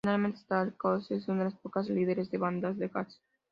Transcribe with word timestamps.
Originaria 0.03 0.31
de 0.35 0.37
Seattle, 0.37 0.77
Coss 0.79 1.11
es 1.11 1.27
una 1.27 1.43
de 1.43 1.51
las 1.51 1.59
pocas 1.59 1.87
líderes 1.87 2.31
de 2.31 2.39
bandas 2.39 2.75
de 2.79 2.89
jazz. 2.89 3.21